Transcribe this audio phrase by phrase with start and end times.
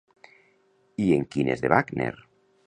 [1.03, 2.11] I en quines de Wagner?